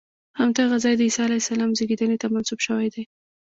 [0.39, 3.03] همدغه ځای د عیسی علیه السلام زېږېدنې ته منسوب شوی دی.